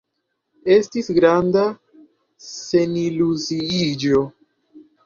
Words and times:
Estis 0.75 1.09
granda 1.17 1.67
seniluziiĝo. 2.49 4.29